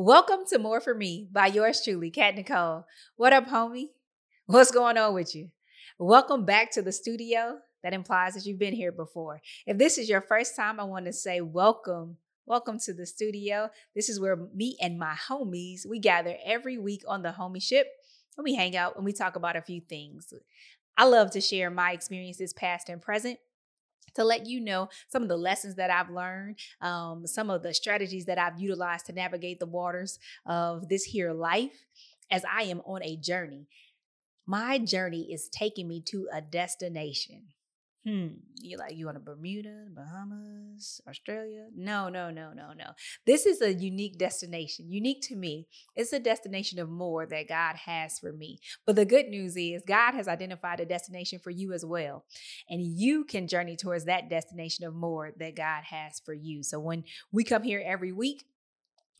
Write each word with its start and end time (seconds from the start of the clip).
Welcome 0.00 0.44
to 0.50 0.60
More 0.60 0.80
For 0.80 0.94
Me 0.94 1.26
by 1.32 1.48
yours 1.48 1.82
truly, 1.82 2.08
Kat 2.12 2.36
Nicole. 2.36 2.86
What 3.16 3.32
up, 3.32 3.48
homie? 3.48 3.88
What's 4.46 4.70
going 4.70 4.96
on 4.96 5.12
with 5.12 5.34
you? 5.34 5.50
Welcome 5.98 6.44
back 6.44 6.70
to 6.74 6.82
the 6.82 6.92
studio. 6.92 7.58
That 7.82 7.94
implies 7.94 8.34
that 8.34 8.46
you've 8.46 8.60
been 8.60 8.74
here 8.74 8.92
before. 8.92 9.40
If 9.66 9.76
this 9.76 9.98
is 9.98 10.08
your 10.08 10.20
first 10.20 10.54
time, 10.54 10.78
I 10.78 10.84
want 10.84 11.06
to 11.06 11.12
say 11.12 11.40
welcome. 11.40 12.18
Welcome 12.46 12.78
to 12.84 12.94
the 12.94 13.06
studio. 13.06 13.70
This 13.96 14.08
is 14.08 14.20
where 14.20 14.36
me 14.54 14.76
and 14.80 15.00
my 15.00 15.16
homies, 15.28 15.84
we 15.84 15.98
gather 15.98 16.36
every 16.44 16.78
week 16.78 17.02
on 17.08 17.22
the 17.22 17.30
homie 17.30 17.60
ship 17.60 17.88
and 18.36 18.44
we 18.44 18.54
hang 18.54 18.76
out 18.76 18.94
and 18.94 19.04
we 19.04 19.12
talk 19.12 19.34
about 19.34 19.56
a 19.56 19.62
few 19.62 19.80
things. 19.80 20.32
I 20.96 21.06
love 21.06 21.32
to 21.32 21.40
share 21.40 21.70
my 21.70 21.90
experiences 21.90 22.52
past 22.52 22.88
and 22.88 23.02
present 23.02 23.40
to 24.14 24.24
let 24.24 24.46
you 24.46 24.60
know 24.60 24.88
some 25.08 25.22
of 25.22 25.28
the 25.28 25.36
lessons 25.36 25.76
that 25.76 25.90
I've 25.90 26.10
learned, 26.10 26.58
um, 26.80 27.26
some 27.26 27.50
of 27.50 27.62
the 27.62 27.74
strategies 27.74 28.26
that 28.26 28.38
I've 28.38 28.58
utilized 28.58 29.06
to 29.06 29.12
navigate 29.12 29.60
the 29.60 29.66
waters 29.66 30.18
of 30.46 30.88
this 30.88 31.04
here 31.04 31.32
life 31.32 31.86
as 32.30 32.44
I 32.50 32.62
am 32.64 32.80
on 32.80 33.02
a 33.02 33.16
journey. 33.16 33.66
My 34.46 34.78
journey 34.78 35.32
is 35.32 35.48
taking 35.48 35.88
me 35.88 36.02
to 36.06 36.28
a 36.32 36.40
destination. 36.40 37.48
Hmm. 38.08 38.28
You 38.62 38.78
like 38.78 38.96
you 38.96 39.06
on 39.10 39.16
a 39.16 39.20
Bermuda, 39.20 39.84
Bahamas, 39.94 41.02
Australia? 41.06 41.66
No, 41.76 42.08
no, 42.08 42.30
no, 42.30 42.54
no, 42.54 42.72
no. 42.74 42.92
This 43.26 43.44
is 43.44 43.60
a 43.60 43.74
unique 43.74 44.16
destination. 44.16 44.90
Unique 44.90 45.20
to 45.24 45.36
me. 45.36 45.66
It's 45.94 46.14
a 46.14 46.18
destination 46.18 46.78
of 46.78 46.88
more 46.88 47.26
that 47.26 47.48
God 47.48 47.76
has 47.76 48.18
for 48.18 48.32
me. 48.32 48.60
But 48.86 48.96
the 48.96 49.04
good 49.04 49.28
news 49.28 49.58
is 49.58 49.82
God 49.86 50.14
has 50.14 50.26
identified 50.26 50.80
a 50.80 50.86
destination 50.86 51.38
for 51.38 51.50
you 51.50 51.74
as 51.74 51.84
well. 51.84 52.24
And 52.70 52.80
you 52.82 53.24
can 53.24 53.46
journey 53.46 53.76
towards 53.76 54.06
that 54.06 54.30
destination 54.30 54.86
of 54.86 54.94
more 54.94 55.32
that 55.38 55.54
God 55.54 55.84
has 55.84 56.22
for 56.24 56.32
you. 56.32 56.62
So 56.62 56.80
when 56.80 57.04
we 57.30 57.44
come 57.44 57.62
here 57.62 57.82
every 57.84 58.12
week, 58.12 58.46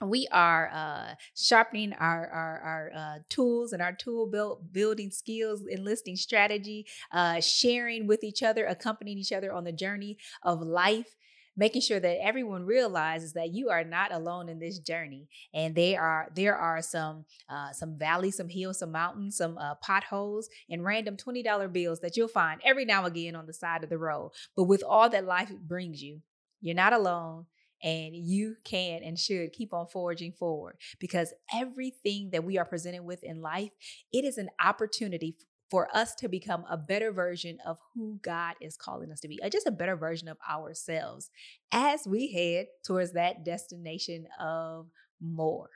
we 0.01 0.29
are 0.31 0.71
uh, 0.73 1.15
sharpening 1.35 1.93
our 1.95 2.29
our, 2.29 2.61
our 2.61 2.93
uh, 2.97 3.19
tools 3.29 3.73
and 3.73 3.83
our 3.83 3.93
tool 3.93 4.27
build, 4.27 4.73
building 4.73 5.11
skills, 5.11 5.65
enlisting 5.69 6.17
strategy, 6.17 6.87
uh, 7.13 7.41
sharing 7.41 8.07
with 8.07 8.23
each 8.23 8.43
other, 8.43 8.67
accompanying 8.67 9.19
each 9.19 9.33
other 9.33 9.53
on 9.53 9.65
the 9.65 9.73
journey 9.73 10.19
of 10.43 10.61
life. 10.61 11.17
Making 11.57 11.83
sure 11.83 11.99
that 11.99 12.25
everyone 12.25 12.67
realizes 12.67 13.33
that 13.33 13.53
you 13.53 13.69
are 13.69 13.83
not 13.83 14.13
alone 14.13 14.49
in 14.49 14.61
this 14.61 14.79
journey, 14.79 15.27
and 15.53 15.75
there 15.75 16.01
are 16.01 16.31
there 16.33 16.55
are 16.55 16.81
some 16.81 17.25
uh, 17.49 17.73
some 17.73 17.99
valleys, 17.99 18.37
some 18.37 18.49
hills, 18.49 18.79
some 18.79 18.93
mountains, 18.93 19.39
some 19.39 19.59
uh, 19.59 19.75
potholes, 19.83 20.49
and 20.71 20.85
random 20.85 21.17
twenty 21.17 21.43
dollar 21.43 21.67
bills 21.67 21.99
that 21.99 22.17
you'll 22.17 22.29
find 22.29 22.61
every 22.65 22.85
now 22.85 23.05
and 23.05 23.09
again 23.17 23.35
on 23.35 23.47
the 23.47 23.53
side 23.53 23.83
of 23.83 23.91
the 23.91 23.99
road. 23.99 24.31
But 24.57 24.65
with 24.65 24.85
all 24.85 25.11
that 25.11 25.25
life 25.25 25.51
brings 25.61 26.01
you, 26.01 26.21
you're 26.61 26.77
not 26.77 26.93
alone 26.93 27.47
and 27.83 28.15
you 28.15 28.57
can 28.65 29.03
and 29.03 29.19
should 29.19 29.53
keep 29.53 29.73
on 29.73 29.87
forging 29.87 30.33
forward 30.33 30.77
because 30.99 31.33
everything 31.55 32.31
that 32.31 32.45
we 32.45 32.59
are 32.59 32.65
presented 32.65 33.03
with 33.03 33.23
in 33.23 33.41
life, 33.41 33.71
it 34.13 34.25
is 34.25 34.39
an 34.39 34.49
opportunity 34.65 35.37
for 35.71 35.89
us 35.95 36.15
to 36.15 36.29
become 36.29 36.65
a 36.71 36.77
better 36.77 37.13
version 37.13 37.59
of 37.67 37.79
who 37.95 38.19
God 38.23 38.55
is 38.61 38.77
calling 38.77 39.13
us 39.13 39.21
to 39.21 39.29
be, 39.29 39.41
uh, 39.43 39.51
just 39.51 39.67
a 39.67 39.71
better 39.71 39.97
version 39.97 40.29
of 40.29 40.39
ourselves 40.49 41.31
as 41.73 42.07
we 42.07 42.33
head 42.33 42.67
towards 42.85 43.13
that 43.13 43.45
destination 43.45 44.27
of 44.41 44.87
more. 45.21 45.69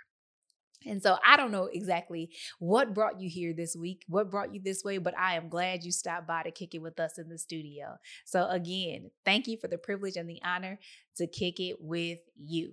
And 0.87 1.03
so 1.03 1.19
I 1.27 1.37
don't 1.37 1.53
know 1.53 1.69
exactly 1.73 2.31
what 2.59 2.95
brought 2.95 3.21
you 3.21 3.29
here 3.29 3.53
this 3.53 3.77
week, 3.77 4.05
what 4.09 4.31
brought 4.31 4.55
you 4.55 4.61
this 4.63 4.83
way, 4.85 4.99
but 4.99 5.17
I 5.19 5.37
am 5.37 5.49
glad 5.49 5.85
you 5.85 5.93
stopped 5.93 6.27
by 6.27 6.43
to 6.43 6.51
kick 6.51 6.75
it 6.75 6.83
with 6.83 6.99
us 7.01 7.19
in 7.19 7.29
the 7.29 7.39
studio. 7.39 7.97
So 8.25 8.49
again, 8.49 9.11
thank 9.25 9.47
you 9.47 9.57
for 9.59 9.69
the 9.69 9.79
privilege 9.79 10.17
and 10.17 10.29
the 10.29 10.41
honor 10.45 10.79
to 11.17 11.27
kick 11.27 11.61
it 11.61 11.77
with 11.81 12.19
you. 12.37 12.73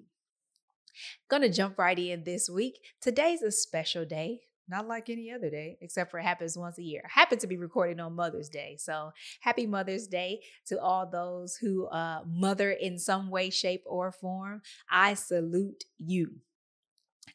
Gonna 1.30 1.50
jump 1.50 1.78
right 1.78 1.98
in 1.98 2.24
this 2.24 2.50
week. 2.50 2.80
Today's 3.02 3.42
a 3.42 3.52
special 3.52 4.06
day, 4.06 4.42
not 4.68 4.88
like 4.88 5.10
any 5.10 5.32
other 5.32 5.50
day, 5.50 5.78
except 5.82 6.12
for 6.12 6.20
it 6.20 6.24
happens 6.24 6.58
once 6.58 6.78
a 6.78 6.84
year. 6.84 7.02
I 7.06 7.20
happen 7.20 7.40
to 7.40 7.48
be 7.48 7.58
recording 7.58 8.00
on 8.00 8.16
Mother's 8.16 8.50
Day. 8.50 8.75
So 8.78 9.12
happy 9.42 9.66
Mother's 9.66 10.08
Day 10.08 10.42
to 10.68 10.81
all 10.81 11.09
those 11.09 11.56
who 11.56 11.88
uh, 11.88 12.22
mother 12.28 12.72
in 12.72 12.98
some 12.98 13.30
way, 13.30 13.50
shape, 13.50 13.84
or 13.86 14.12
form. 14.12 14.62
I 14.92 15.14
salute 15.14 15.86
you. 15.98 16.42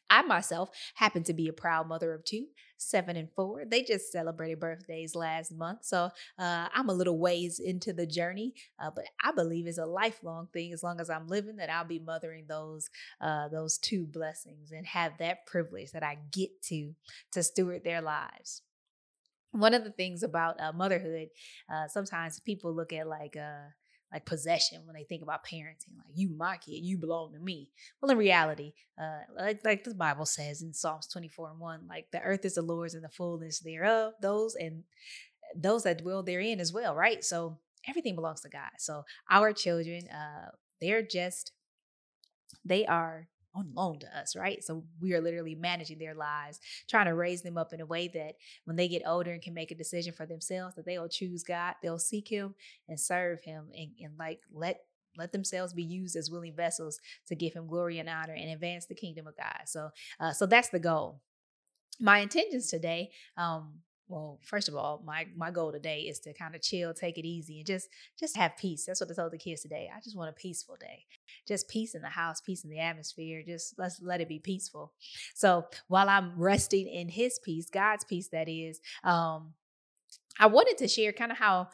I 0.09 0.21
myself 0.23 0.69
happen 0.95 1.23
to 1.23 1.33
be 1.33 1.47
a 1.47 1.53
proud 1.53 1.87
mother 1.87 2.13
of 2.13 2.23
two, 2.25 2.47
seven 2.77 3.15
and 3.15 3.29
four. 3.35 3.63
They 3.65 3.83
just 3.83 4.11
celebrated 4.11 4.59
birthdays 4.59 5.15
last 5.15 5.51
month. 5.51 5.85
So 5.85 6.09
uh, 6.37 6.67
I'm 6.73 6.89
a 6.89 6.93
little 6.93 7.17
ways 7.17 7.59
into 7.59 7.93
the 7.93 8.05
journey, 8.05 8.53
uh, 8.79 8.91
but 8.95 9.05
I 9.23 9.31
believe 9.31 9.67
it's 9.67 9.77
a 9.77 9.85
lifelong 9.85 10.47
thing. 10.53 10.73
As 10.73 10.83
long 10.83 10.99
as 10.99 11.09
I'm 11.09 11.27
living, 11.27 11.57
that 11.57 11.69
I'll 11.69 11.85
be 11.85 11.99
mothering 11.99 12.45
those 12.47 12.89
uh, 13.21 13.47
those 13.49 13.77
two 13.77 14.05
blessings 14.05 14.71
and 14.71 14.85
have 14.85 15.17
that 15.19 15.45
privilege 15.45 15.91
that 15.91 16.03
I 16.03 16.17
get 16.31 16.61
to 16.63 16.93
to 17.31 17.43
steward 17.43 17.83
their 17.83 18.01
lives 18.01 18.61
one 19.55 19.73
of 19.73 19.83
the 19.83 19.91
things 19.91 20.23
about 20.23 20.59
uh, 20.59 20.73
motherhood, 20.73 21.29
uh, 21.73 21.87
sometimes 21.87 22.39
people 22.39 22.73
look 22.73 22.91
at 22.93 23.07
like 23.07 23.37
uh, 23.37 23.69
like 24.11 24.25
possession 24.25 24.81
when 24.85 24.95
they 24.95 25.03
think 25.03 25.23
about 25.23 25.45
parenting. 25.45 25.97
Like 25.97 26.13
you, 26.15 26.29
my 26.35 26.57
kid, 26.57 26.83
you 26.83 26.97
belong 26.97 27.33
to 27.33 27.39
me. 27.39 27.71
Well, 28.01 28.11
in 28.11 28.17
reality, 28.17 28.73
uh, 29.01 29.21
like 29.37 29.61
like 29.65 29.83
the 29.83 29.93
Bible 29.93 30.25
says 30.25 30.61
in 30.61 30.73
Psalms 30.73 31.07
twenty 31.07 31.29
four 31.29 31.49
and 31.49 31.59
one, 31.59 31.87
like 31.89 32.07
the 32.11 32.21
earth 32.21 32.45
is 32.45 32.55
the 32.55 32.61
Lord's 32.61 32.93
and 32.93 33.03
the 33.03 33.09
fullness 33.09 33.59
thereof. 33.59 34.13
Those 34.21 34.55
and 34.55 34.83
those 35.55 35.83
that 35.83 36.01
dwell 36.01 36.23
therein 36.23 36.59
as 36.59 36.73
well, 36.73 36.95
right? 36.95 37.23
So 37.23 37.59
everything 37.87 38.15
belongs 38.15 38.41
to 38.41 38.49
God. 38.49 38.71
So 38.79 39.03
our 39.29 39.53
children, 39.53 40.07
uh, 40.09 40.51
they're 40.81 41.03
just 41.03 41.51
they 42.63 42.85
are 42.85 43.27
on 43.55 43.71
loan 43.73 43.99
to 43.99 44.17
us, 44.17 44.35
right? 44.35 44.63
So 44.63 44.83
we 44.99 45.13
are 45.13 45.21
literally 45.21 45.55
managing 45.55 45.97
their 45.97 46.13
lives, 46.13 46.59
trying 46.89 47.05
to 47.05 47.15
raise 47.15 47.41
them 47.41 47.57
up 47.57 47.73
in 47.73 47.81
a 47.81 47.85
way 47.85 48.07
that 48.09 48.35
when 48.65 48.75
they 48.75 48.87
get 48.87 49.03
older 49.05 49.31
and 49.31 49.41
can 49.41 49.53
make 49.53 49.71
a 49.71 49.75
decision 49.75 50.13
for 50.13 50.25
themselves, 50.25 50.75
that 50.75 50.85
they 50.85 50.99
will 50.99 51.09
choose 51.09 51.43
God, 51.43 51.75
they'll 51.81 51.99
seek 51.99 52.27
Him 52.27 52.55
and 52.87 52.99
serve 52.99 53.41
Him, 53.43 53.67
and, 53.75 53.91
and 54.01 54.13
like 54.19 54.41
let 54.53 54.81
let 55.17 55.31
themselves 55.31 55.73
be 55.73 55.83
used 55.83 56.17
as 56.17 56.29
willing 56.29 56.53
vessels 56.53 56.99
to 57.27 57.35
give 57.35 57.53
Him 57.53 57.67
glory 57.67 57.99
and 57.99 58.09
honor 58.09 58.33
and 58.33 58.49
advance 58.49 58.85
the 58.85 58.95
kingdom 58.95 59.27
of 59.27 59.37
God. 59.37 59.61
So, 59.65 59.89
uh, 60.19 60.33
so 60.33 60.45
that's 60.45 60.69
the 60.69 60.79
goal. 60.79 61.21
My 61.99 62.19
intentions 62.19 62.69
today, 62.69 63.11
um, 63.37 63.75
well 64.07 64.39
first 64.43 64.67
of 64.67 64.75
all 64.75 65.01
my 65.05 65.25
my 65.35 65.51
goal 65.51 65.71
today 65.71 66.01
is 66.01 66.19
to 66.19 66.33
kind 66.33 66.55
of 66.55 66.61
chill 66.61 66.93
take 66.93 67.17
it 67.17 67.25
easy 67.25 67.59
and 67.59 67.67
just 67.67 67.89
just 68.19 68.37
have 68.37 68.57
peace. 68.57 68.85
That's 68.85 69.01
what 69.01 69.11
i 69.11 69.13
told 69.13 69.31
the 69.31 69.37
kids 69.37 69.61
today. 69.61 69.89
I 69.95 69.99
just 70.01 70.17
want 70.17 70.29
a 70.29 70.33
peaceful 70.33 70.77
day. 70.79 71.05
Just 71.47 71.67
peace 71.67 71.95
in 71.95 72.01
the 72.01 72.09
house 72.09 72.41
peace 72.41 72.63
in 72.63 72.69
the 72.69 72.79
atmosphere 72.79 73.43
just 73.45 73.75
let's 73.77 74.01
let 74.01 74.21
it 74.21 74.29
be 74.29 74.39
peaceful. 74.39 74.93
So 75.33 75.65
while 75.87 76.09
i'm 76.09 76.33
resting 76.37 76.87
in 76.87 77.09
his 77.09 77.39
peace 77.43 77.69
god's 77.69 78.03
peace 78.03 78.29
that 78.29 78.47
is 78.47 78.79
um 79.03 79.53
i 80.39 80.45
wanted 80.45 80.77
to 80.77 80.87
share 80.87 81.11
kind 81.11 81.31
of 81.31 81.37
how 81.37 81.67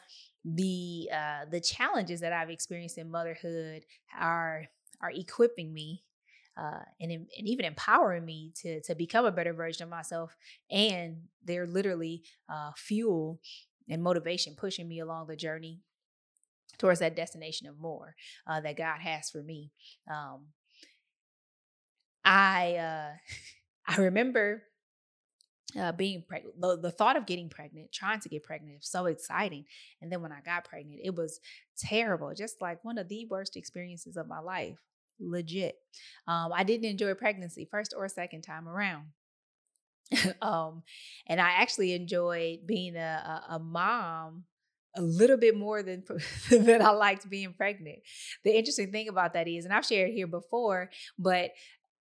the 0.44 1.08
uh 1.12 1.44
the 1.50 1.60
challenges 1.60 2.20
that 2.20 2.32
i've 2.32 2.50
experienced 2.50 2.98
in 2.98 3.10
motherhood 3.10 3.84
are 4.18 4.64
are 5.00 5.10
equipping 5.10 5.72
me 5.72 6.02
uh, 6.56 6.80
and, 7.00 7.10
and 7.10 7.28
even 7.36 7.64
empowering 7.64 8.24
me 8.24 8.52
to 8.62 8.80
to 8.82 8.94
become 8.94 9.24
a 9.24 9.32
better 9.32 9.52
version 9.52 9.84
of 9.84 9.88
myself. 9.88 10.36
And 10.70 11.22
they're 11.44 11.66
literally 11.66 12.24
uh, 12.48 12.72
fuel 12.76 13.40
and 13.88 14.02
motivation 14.02 14.54
pushing 14.56 14.88
me 14.88 15.00
along 15.00 15.26
the 15.26 15.36
journey 15.36 15.80
towards 16.78 17.00
that 17.00 17.16
destination 17.16 17.68
of 17.68 17.78
more 17.78 18.14
uh, 18.46 18.60
that 18.60 18.76
God 18.76 19.00
has 19.00 19.30
for 19.30 19.42
me. 19.42 19.72
Um, 20.10 20.46
I 22.24 22.74
uh, 22.76 23.10
I 23.86 24.00
remember 24.00 24.62
uh, 25.78 25.92
being 25.92 26.22
pregnant, 26.26 26.60
the, 26.60 26.76
the 26.76 26.90
thought 26.90 27.16
of 27.16 27.26
getting 27.26 27.48
pregnant, 27.48 27.92
trying 27.92 28.20
to 28.20 28.28
get 28.28 28.42
pregnant, 28.42 28.76
was 28.76 28.88
so 28.88 29.06
exciting. 29.06 29.64
And 30.00 30.12
then 30.12 30.20
when 30.20 30.32
I 30.32 30.40
got 30.44 30.64
pregnant, 30.64 31.00
it 31.02 31.14
was 31.14 31.40
terrible, 31.78 32.32
just 32.34 32.60
like 32.60 32.84
one 32.84 32.98
of 32.98 33.08
the 33.08 33.26
worst 33.30 33.56
experiences 33.56 34.16
of 34.16 34.28
my 34.28 34.38
life 34.38 34.78
legit. 35.22 35.76
Um, 36.26 36.52
I 36.52 36.64
didn't 36.64 36.90
enjoy 36.90 37.14
pregnancy 37.14 37.66
first 37.70 37.94
or 37.96 38.08
second 38.08 38.42
time 38.42 38.68
around. 38.68 39.06
um, 40.42 40.82
and 41.26 41.40
I 41.40 41.52
actually 41.52 41.92
enjoyed 41.94 42.66
being 42.66 42.96
a, 42.96 43.42
a, 43.48 43.54
a 43.54 43.58
mom 43.58 44.44
a 44.94 45.02
little 45.02 45.38
bit 45.38 45.56
more 45.56 45.82
than 45.82 46.04
than 46.50 46.82
I 46.82 46.90
liked 46.90 47.28
being 47.30 47.54
pregnant. 47.54 48.00
The 48.44 48.56
interesting 48.56 48.92
thing 48.92 49.08
about 49.08 49.34
that 49.34 49.48
is, 49.48 49.64
and 49.64 49.72
I've 49.72 49.86
shared 49.86 50.12
here 50.12 50.26
before, 50.26 50.90
but 51.18 51.52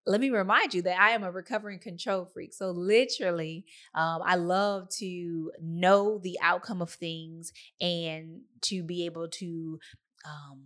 let 0.06 0.19
me 0.19 0.31
remind 0.31 0.74
you 0.74 0.81
that 0.81 1.00
I 1.00 1.12
am 1.12 1.24
a 1.24 1.31
recovering 1.31 1.80
control 1.80 2.25
freak. 2.25 2.54
So 2.54 2.72
literally, 2.72 3.66
um, 3.94 4.22
I 4.25 4.36
love 4.36 4.90
to 4.98 5.51
know 5.62 6.18
the 6.18 6.40
outcome 6.42 6.81
of 6.81 6.90
things 6.90 7.54
and 7.80 8.42
to 8.63 8.84
be 8.84 9.06
able 9.06 9.28
to 9.28 9.80
um, 10.25 10.63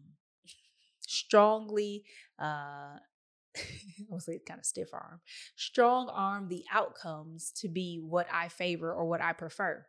strongly 1.07 2.03
uh 2.39 2.97
I'll 4.11 4.19
say 4.19 4.39
kind 4.45 4.59
of 4.59 4.65
stiff 4.65 4.93
arm, 4.93 5.21
strong 5.55 6.09
arm 6.09 6.49
the 6.49 6.63
outcomes 6.73 7.51
to 7.57 7.69
be 7.69 8.01
what 8.03 8.27
I 8.31 8.49
favor 8.49 8.93
or 8.93 9.05
what 9.05 9.21
I 9.21 9.33
prefer. 9.33 9.85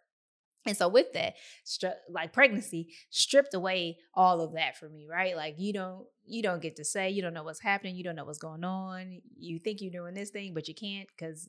And 0.67 0.77
so 0.77 0.89
with 0.89 1.13
that, 1.13 1.35
stri- 1.65 1.95
like 2.11 2.33
pregnancy 2.33 2.89
stripped 3.11 3.55
away 3.55 3.99
all 4.15 4.41
of 4.41 4.55
that 4.55 4.77
for 4.77 4.89
me, 4.89 5.07
right? 5.09 5.37
Like 5.37 5.55
you 5.59 5.73
don't 5.73 6.07
you 6.25 6.43
don't 6.43 6.61
get 6.61 6.77
to 6.77 6.85
say, 6.85 7.11
you 7.11 7.23
don't 7.23 7.35
know 7.35 7.45
what's 7.45 7.61
happening, 7.61 7.95
you 7.95 8.03
don't 8.03 8.17
know 8.17 8.25
what's 8.25 8.39
going 8.39 8.65
on. 8.65 9.21
You 9.39 9.61
think 9.61 9.81
you're 9.81 9.93
doing 9.93 10.15
this 10.15 10.31
thing, 10.31 10.55
but 10.55 10.67
you 10.67 10.75
can't 10.75 11.09
because 11.17 11.49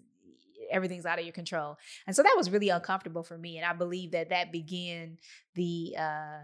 everything's 0.71 1.05
out 1.05 1.17
of 1.17 1.25
your 1.25 1.33
control. 1.33 1.77
And 2.05 2.15
so 2.15 2.21
that 2.21 2.35
was 2.37 2.51
really 2.51 2.69
uncomfortable 2.69 3.23
for 3.23 3.37
me. 3.37 3.57
And 3.57 3.65
I 3.65 3.73
believe 3.73 4.11
that 4.11 4.29
that 4.29 4.51
began 4.51 5.17
the 5.55 5.95
uh 5.97 6.39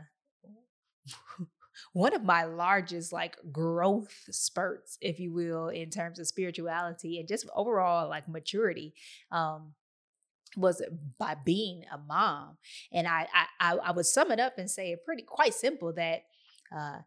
one 1.94 2.14
of 2.14 2.24
my 2.24 2.46
largest 2.46 3.14
like 3.14 3.38
growth 3.52 4.14
spurts, 4.31 4.98
if 5.02 5.20
you 5.20 5.34
will, 5.34 5.70
in 5.70 5.90
terms 5.90 6.20
of 6.20 6.28
spirituality 6.28 7.20
and 7.20 7.28
just 7.28 7.48
overall 7.56 8.10
like 8.10 8.28
maturity. 8.28 8.94
Um, 9.31 9.74
was 10.56 10.84
by 11.18 11.36
being 11.44 11.84
a 11.92 11.98
mom, 11.98 12.58
and 12.92 13.08
I, 13.08 13.28
I 13.60 13.75
I 13.75 13.92
would 13.92 14.06
sum 14.06 14.31
it 14.31 14.40
up 14.40 14.60
and 14.60 14.70
say 14.70 14.92
it 14.92 15.04
pretty 15.04 15.24
quite 15.24 15.56
simple 15.56 15.92
that 15.94 16.25
uh, 16.75 17.00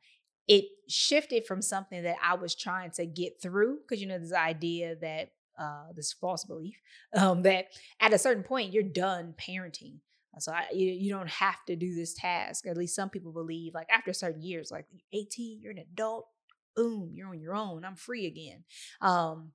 it 0.49 0.65
shifted 0.89 1.47
from 1.47 1.63
something 1.63 2.03
that 2.03 2.17
I 2.23 2.35
was 2.35 2.55
trying 2.55 2.91
to 2.93 3.07
get 3.07 3.41
through 3.41 3.79
because 3.81 4.01
you 4.01 4.09
know 4.09 4.19
this 4.19 4.33
idea 4.33 4.97
that 4.97 5.31
uh, 5.59 5.93
this 5.95 6.13
false 6.13 6.45
belief 6.45 6.77
um, 7.15 7.43
that 7.43 7.69
at 8.01 8.13
a 8.13 8.19
certain 8.19 8.43
point 8.43 8.73
you're 8.73 8.83
done 8.83 9.35
parenting. 9.39 9.99
So 10.38 10.53
I, 10.53 10.67
you, 10.73 10.88
you 10.93 11.12
don't 11.12 11.31
have 11.31 11.65
to 11.67 11.77
do 11.77 11.94
this 11.94 12.15
task. 12.15 12.67
At 12.67 12.77
least 12.77 12.94
some 12.94 13.11
people 13.11 13.33
believe, 13.33 13.75
like 13.75 13.88
after 13.91 14.12
certain 14.12 14.43
years, 14.43 14.71
like 14.71 14.87
18, 15.12 15.61
you're 15.62 15.73
an 15.73 15.79
adult. 15.79 16.29
Boom, 16.75 17.11
you're 17.15 17.29
on 17.29 17.41
your 17.41 17.55
own. 17.55 17.85
I'm 17.85 17.97
free 17.97 18.27
again. 18.27 18.65
Um, 19.00 19.53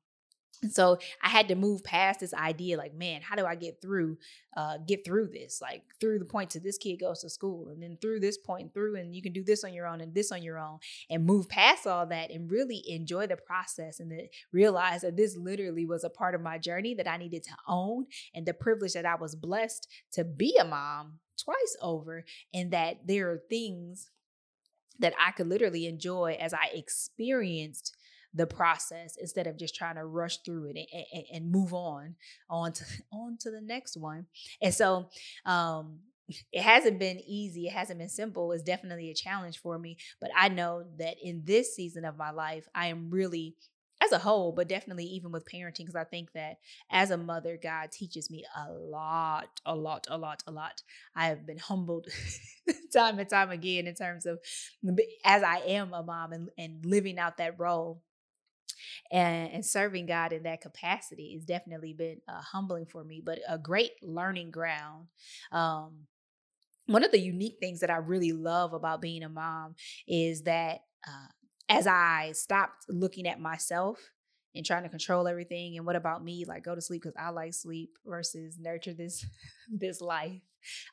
so 0.70 1.00
I 1.24 1.30
had 1.30 1.48
to 1.48 1.56
move 1.56 1.84
past 1.84 2.20
this 2.20 2.34
idea, 2.34 2.78
like, 2.78 2.94
man, 2.94 3.22
how 3.22 3.36
do 3.36 3.46
I 3.46 3.56
get 3.56 3.82
through, 3.82 4.18
uh, 4.56 4.78
get 4.88 5.04
through 5.04 5.30
this? 5.30 5.60
Like 5.62 5.84
through 6.00 6.20
the 6.20 6.26
point 6.26 6.52
to 6.52 6.60
this 6.60 6.78
kid 6.78 6.98
goes 7.00 7.22
to 7.22 7.30
school, 7.30 7.70
and 7.70 7.82
then 7.82 7.98
through 8.00 8.20
this 8.20 8.38
point, 8.38 8.74
through, 8.74 8.96
and 8.96 9.16
you 9.16 9.22
can 9.22 9.34
do 9.34 9.44
this 9.44 9.64
on 9.64 9.74
your 9.74 9.88
own 9.88 10.02
and 10.02 10.14
this 10.14 10.32
on 10.32 10.44
your 10.44 10.60
own, 10.60 10.80
and 11.10 11.26
move 11.26 11.50
past 11.50 11.88
all 11.88 12.06
that 12.08 12.30
and 12.30 12.52
really 12.52 12.84
enjoy 12.88 13.26
the 13.26 13.38
process 13.38 14.00
and 14.00 14.12
then 14.12 14.28
realize 14.52 15.02
that 15.02 15.18
this 15.18 15.36
literally 15.36 15.86
was 15.86 16.04
a 16.04 16.10
part 16.10 16.36
of 16.36 16.42
my 16.42 16.58
journey 16.58 16.94
that 16.94 17.08
I 17.08 17.18
needed 17.18 17.44
to 17.44 17.56
own 17.68 18.06
and 18.36 18.46
the 18.46 18.54
privilege 18.54 18.94
that 18.94 19.06
I 19.06 19.16
was 19.16 19.36
blessed 19.36 19.88
to 20.14 20.24
be 20.24 20.58
a 20.60 20.66
mom 20.66 21.20
twice 21.44 21.76
over, 21.82 22.24
and 22.54 22.72
that 22.72 23.08
there 23.08 23.32
are 23.32 23.42
things 23.50 24.10
that 25.00 25.14
I 25.20 25.32
could 25.32 25.48
literally 25.48 25.88
enjoy 25.88 26.38
as 26.40 26.54
I 26.54 26.70
experienced 26.74 27.96
the 28.34 28.48
process 28.48 29.18
instead 29.20 29.48
of 29.48 29.58
just 29.58 29.76
trying 29.76 29.96
to 29.96 30.06
rush 30.06 30.38
through 30.46 30.66
it 30.70 30.78
and, 30.78 31.06
and, 31.14 31.24
and 31.34 31.52
move 31.52 31.74
on 31.74 32.16
on 32.50 32.72
to 32.72 32.86
on 33.14 33.38
to 33.40 33.52
the 33.52 33.62
next 33.62 33.98
one. 33.98 34.26
And 34.62 34.74
so 34.74 35.10
um 35.46 36.00
it 36.52 36.62
hasn't 36.62 37.00
been 37.00 37.20
easy. 37.28 37.68
It 37.68 37.74
hasn't 37.74 38.00
been 38.00 38.10
simple. 38.10 38.52
It's 38.52 38.64
definitely 38.64 39.10
a 39.10 39.16
challenge 39.16 39.60
for 39.60 39.78
me. 39.78 39.98
But 40.20 40.32
I 40.38 40.50
know 40.50 40.86
that 40.98 41.18
in 41.22 41.44
this 41.44 41.76
season 41.76 42.06
of 42.06 42.18
my 42.18 42.32
life, 42.32 42.68
I 42.74 42.88
am 42.88 43.10
really, 43.10 43.56
as 44.02 44.12
a 44.12 44.18
whole, 44.18 44.52
but 44.52 44.70
definitely 44.70 45.06
even 45.06 45.32
with 45.32 45.46
parenting, 45.46 45.80
because 45.80 45.96
I 45.96 46.04
think 46.06 46.32
that 46.34 46.58
as 46.90 47.12
a 47.12 47.18
mother, 47.18 47.60
God 47.62 47.92
teaches 47.92 48.32
me 48.32 48.44
a 48.56 48.72
lot, 48.72 49.60
a 49.66 49.76
lot, 49.76 50.08
a 50.10 50.18
lot, 50.18 50.44
a 50.48 50.52
lot. 50.52 50.82
I 51.16 51.28
have 51.28 51.46
been 51.46 51.60
humbled 51.60 52.08
time 52.94 53.20
and 53.20 53.30
time 53.30 53.52
again 53.52 53.88
in 53.88 53.96
terms 53.96 54.26
of 54.26 54.40
as 55.26 55.44
I 55.44 55.58
am 55.68 55.94
a 55.94 56.02
mom 56.02 56.32
and, 56.32 56.50
and 56.58 56.86
living 56.86 57.20
out 57.20 57.38
that 57.38 57.60
role 57.60 58.02
and, 59.12 59.52
and 59.52 59.66
serving 59.66 60.06
God 60.06 60.34
in 60.34 60.44
that 60.44 60.62
capacity 60.62 61.34
has 61.34 61.46
definitely 61.46 61.94
been 61.94 62.22
uh, 62.28 62.42
humbling 62.42 62.86
for 62.86 63.04
me, 63.04 63.22
but 63.24 63.40
a 63.48 63.58
great 63.58 63.92
learning 64.02 64.52
ground. 64.52 65.08
Um, 65.52 66.08
one 66.88 67.04
of 67.04 67.12
the 67.12 67.20
unique 67.20 67.58
things 67.60 67.80
that 67.80 67.90
I 67.90 67.98
really 67.98 68.32
love 68.32 68.74
about 68.74 69.02
being 69.02 69.24
a 69.24 69.30
mom 69.30 69.76
is 70.08 70.44
that 70.44 70.80
uh, 71.08 71.28
as 71.70 71.88
I 71.88 72.32
stopped 72.34 72.86
looking 72.90 73.28
at 73.28 73.40
myself 73.40 74.00
and 74.56 74.66
trying 74.66 74.84
to 74.84 74.90
control 74.90 75.28
everything 75.28 75.78
and 75.78 75.86
what 75.86 75.96
about 75.96 76.24
me 76.24 76.46
like 76.46 76.64
go 76.64 76.76
to 76.76 76.82
sleep 76.82 77.02
because 77.02 77.16
i 77.18 77.30
like 77.30 77.54
sleep 77.54 77.90
versus 78.06 78.58
nurture 78.60 78.94
this 78.94 79.26
this 79.72 80.02
life 80.02 80.42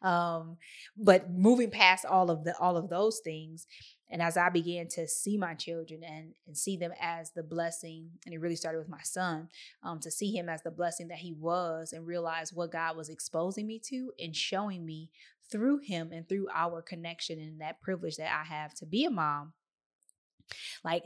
um 0.03 0.57
but 0.97 1.31
moving 1.31 1.71
past 1.71 2.05
all 2.05 2.31
of 2.31 2.45
the 2.45 2.57
all 2.59 2.77
of 2.77 2.89
those 2.89 3.21
things 3.25 3.67
and 4.11 4.23
as 4.23 4.37
I 4.37 4.49
began 4.49 4.89
to 4.89 5.07
see 5.07 5.37
my 5.37 5.55
children 5.55 6.03
and, 6.03 6.35
and 6.47 6.57
see 6.57 6.77
them 6.77 6.93
as 7.01 7.33
the 7.33 7.43
blessing, 7.43 8.11
and 8.25 8.35
it 8.35 8.41
really 8.41 8.57
started 8.57 8.79
with 8.79 8.89
my 8.89 9.03
son, 9.03 9.49
um, 9.83 10.01
to 10.01 10.11
see 10.11 10.31
him 10.37 10.49
as 10.49 10.63
the 10.63 10.71
blessing 10.71 11.09
that 11.09 11.19
he 11.19 11.33
was 11.33 11.93
and 11.93 12.07
realize 12.07 12.53
what 12.53 12.73
God 12.73 12.97
was 12.97 13.09
exposing 13.09 13.67
me 13.67 13.79
to 13.87 14.13
and 14.19 14.35
showing 14.35 14.85
me 14.87 15.11
through 15.51 15.79
him 15.79 16.13
and 16.13 16.29
through 16.29 16.49
our 16.55 16.83
connection 16.83 17.39
and 17.39 17.61
that 17.61 17.81
privilege 17.81 18.17
that 18.17 18.31
I 18.31 18.45
have 18.45 18.75
to 18.75 18.87
be 18.87 19.05
a 19.05 19.11
mom. 19.11 19.53
Like, 20.85 21.05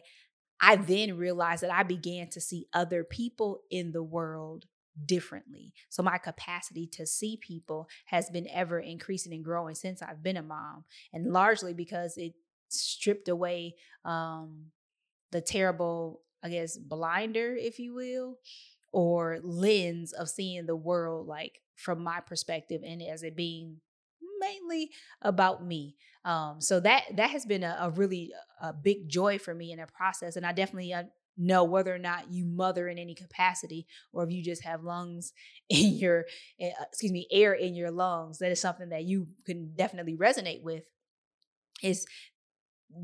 I 0.61 0.77
then 0.77 1.17
realized 1.17 1.65
that 1.65 1.73
I 1.73 1.83
began 1.83 2.29
to 2.31 2.41
see 2.41 2.67
other 2.73 3.03
people 3.03 3.63
in 3.71 3.91
the 3.91 4.03
world 4.03 4.67
differently. 5.07 5.73
So 5.89 6.03
my 6.03 6.19
capacity 6.19 6.87
to 6.93 7.07
see 7.07 7.39
people 7.41 7.89
has 8.07 8.31
been 8.31 8.47
ever 8.49 8.79
increasing 8.79 9.33
and 9.33 9.45
growing 9.45 9.75
since 9.75 10.03
I've 10.03 10.23
been 10.23 10.37
a 10.37 10.43
mom, 10.43 10.85
and 11.13 11.33
largely 11.33 11.75
because 11.75 12.17
it 12.17 12.35
stripped 12.73 13.29
away 13.29 13.75
um, 14.05 14.67
the 15.31 15.41
terrible, 15.41 16.23
I 16.43 16.51
guess, 16.51 16.77
blinder, 16.77 17.57
if 17.57 17.79
you 17.79 17.95
will, 17.95 18.39
or 18.93 19.39
lens 19.43 20.13
of 20.13 20.29
seeing 20.29 20.67
the 20.67 20.77
world 20.77 21.27
like 21.27 21.61
from 21.77 22.03
my 22.03 22.21
perspective 22.21 22.83
and 22.85 23.03
as 23.03 23.23
it 23.23 23.37
being 23.37 23.79
mainly 24.39 24.91
about 25.23 25.65
me. 25.65 25.97
Um, 26.25 26.61
so 26.61 26.81
that 26.81 27.05
that 27.17 27.31
has 27.31 27.47
been 27.47 27.65
a, 27.65 27.77
a, 27.81 27.91
really 27.91 28.33
a 28.61 28.73
big 28.73 29.09
joy 29.09 29.39
for 29.39 29.55
me 29.55 29.73
in 29.73 29.81
a 29.81 29.87
process, 29.87 30.37
and 30.37 30.47
I 30.47 30.53
definitely 30.53 30.93
uh, 30.93 31.05
know 31.37 31.65
whether 31.65 31.95
or 31.95 31.99
not 31.99 32.31
you 32.31 32.45
mother 32.45 32.89
in 32.89 32.99
any 32.99 33.15
capacity 33.15 33.87
or 34.13 34.23
if 34.25 34.31
you 34.31 34.43
just 34.43 34.63
have 34.63 34.85
lungs 34.85 35.33
in 35.69 35.95
your 35.95 36.27
uh, 36.63 36.69
excuse 36.83 37.13
me 37.13 37.27
air 37.31 37.55
in 37.55 37.75
your 37.75 37.91
lungs. 37.91 38.39
That 38.39 38.53
is 38.53 38.61
something 38.61 38.91
that 38.91 39.05
you 39.05 39.29
can 39.45 39.75
definitely 39.75 40.17
resonate 40.17 40.63
with. 40.63 40.85
Is 41.83 42.07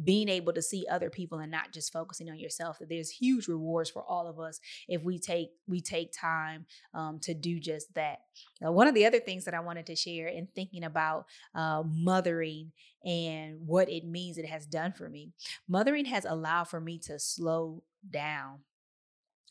being 0.05 0.29
able 0.29 0.53
to 0.53 0.63
see 0.63 0.87
other 0.91 1.11
people 1.11 1.39
and 1.39 1.51
not 1.51 1.73
just 1.73 1.93
focusing 1.93 2.31
on 2.31 2.39
yourself 2.39 2.79
that 2.79 2.89
there's 2.89 3.11
huge 3.11 3.49
rewards 3.49 3.91
for 3.91 4.03
all 4.03 4.27
of 4.27 4.39
us 4.39 4.61
if 4.89 5.03
we 5.03 5.19
take 5.19 5.51
we 5.67 5.81
take 5.81 6.13
time 6.13 6.67
um, 6.95 7.19
to 7.21 7.35
do 7.35 7.59
just 7.59 7.93
that. 7.95 8.21
Now, 8.61 8.73
one 8.73 8.87
of 8.87 8.95
the 8.95 9.07
other 9.07 9.21
things 9.21 9.45
that 9.45 9.55
i 9.55 9.61
wanted 9.61 9.87
to 9.87 9.97
share 9.97 10.29
in 10.29 10.49
thinking 10.55 10.85
about 10.85 11.27
uh, 11.55 11.83
mothering 11.87 12.73
and 13.05 13.67
what 13.67 13.89
it 13.89 14.05
means 14.05 14.39
it 14.39 14.47
has 14.47 14.67
done 14.67 14.93
for 14.93 15.09
me 15.09 15.31
mothering 15.69 16.05
has 16.05 16.25
allowed 16.25 16.65
for 16.65 16.81
me 16.81 16.99
to 16.99 17.19
slow 17.19 17.83
down 18.11 18.59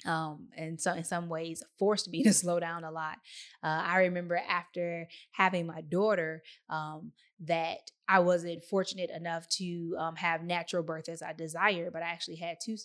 um, 0.05 0.47
and 0.55 0.79
so 0.79 0.93
in 0.93 1.03
some 1.03 1.27
ways 1.29 1.63
forced 1.79 2.09
me 2.09 2.23
to 2.23 2.33
slow 2.33 2.59
down 2.59 2.83
a 2.83 2.91
lot. 2.91 3.17
Uh, 3.63 3.81
I 3.83 3.97
remember 3.99 4.39
after 4.49 5.07
having 5.31 5.65
my 5.65 5.81
daughter 5.81 6.43
um, 6.69 7.11
that 7.45 7.91
I 8.07 8.19
wasn't 8.19 8.63
fortunate 8.63 9.09
enough 9.09 9.47
to 9.57 9.95
um, 9.99 10.15
have 10.15 10.43
natural 10.43 10.83
birth 10.83 11.09
as 11.09 11.21
I 11.21 11.33
desired, 11.33 11.93
but 11.93 12.03
I 12.03 12.07
actually 12.07 12.37
had 12.37 12.57
two 12.63 12.77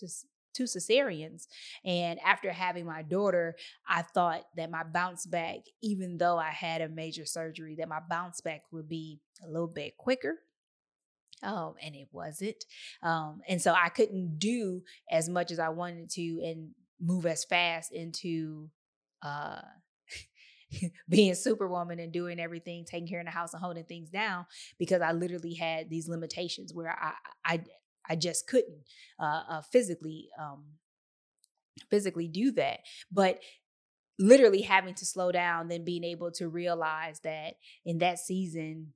two 0.53 0.65
cesareans. 0.65 1.47
And 1.83 2.19
after 2.23 2.51
having 2.51 2.85
my 2.85 3.01
daughter, 3.01 3.55
I 3.87 4.03
thought 4.03 4.43
that 4.55 4.69
my 4.69 4.83
bounce 4.83 5.25
back, 5.25 5.61
even 5.81 6.17
though 6.17 6.37
I 6.37 6.51
had 6.51 6.81
a 6.81 6.89
major 6.89 7.25
surgery, 7.25 7.75
that 7.79 7.89
my 7.89 7.99
bounce 8.07 8.39
back 8.39 8.61
would 8.71 8.87
be 8.87 9.19
a 9.43 9.47
little 9.47 9.67
bit 9.67 9.97
quicker. 9.97 10.35
Um, 11.41 11.73
and 11.81 11.95
it 11.95 12.07
wasn't. 12.11 12.63
Um, 13.01 13.41
and 13.49 13.61
so 13.61 13.73
I 13.73 13.89
couldn't 13.89 14.37
do 14.37 14.83
as 15.11 15.27
much 15.27 15.51
as 15.51 15.59
I 15.59 15.69
wanted 15.69 16.09
to 16.11 16.41
and 16.45 16.69
move 17.03 17.25
as 17.25 17.43
fast 17.43 17.91
into 17.91 18.69
uh 19.21 19.61
being 21.09 21.35
superwoman 21.35 21.99
and 21.99 22.11
doing 22.11 22.39
everything, 22.39 22.85
taking 22.85 23.07
care 23.07 23.19
of 23.19 23.25
the 23.25 23.31
house 23.31 23.53
and 23.53 23.61
holding 23.61 23.83
things 23.83 24.09
down 24.09 24.45
because 24.79 25.01
I 25.01 25.11
literally 25.11 25.53
had 25.53 25.89
these 25.89 26.07
limitations 26.07 26.73
where 26.73 26.89
I 26.89 27.13
I 27.45 27.63
I 28.09 28.15
just 28.15 28.47
couldn't 28.47 28.83
uh, 29.19 29.43
uh, 29.49 29.61
physically 29.61 30.29
um, 30.39 30.63
physically 31.89 32.27
do 32.27 32.51
that. 32.53 32.79
But 33.11 33.39
literally 34.19 34.61
having 34.61 34.93
to 34.95 35.05
slow 35.05 35.31
down, 35.31 35.67
then 35.67 35.83
being 35.83 36.03
able 36.03 36.31
to 36.31 36.47
realize 36.47 37.19
that 37.21 37.55
in 37.85 37.99
that 37.99 38.19
season 38.19 38.93